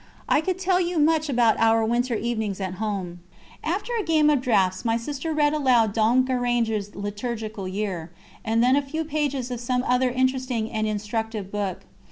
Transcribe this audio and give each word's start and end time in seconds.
I 0.27 0.41
could 0.41 0.57
tell 0.57 0.81
you 0.81 0.97
much 0.97 1.29
about 1.29 1.59
our 1.59 1.85
winter 1.85 2.15
evenings 2.15 2.59
at 2.59 2.77
home. 2.81 3.19
After 3.63 3.91
a 3.93 4.03
game 4.03 4.31
of 4.31 4.41
draughts 4.41 4.83
my 4.83 4.97
sisters 4.97 5.35
read 5.35 5.53
aloud 5.53 5.93
Dom 5.93 6.25
Guéranger's 6.27 6.95
Liturgical 6.95 7.67
Year, 7.67 8.09
and 8.43 8.63
then 8.63 8.75
a 8.75 8.81
few 8.81 9.05
pages 9.05 9.51
of 9.51 9.59
some 9.59 9.83
other 9.83 10.09
interesting 10.09 10.71
and 10.71 10.87
instructive 10.87 11.51
book. 11.51 11.81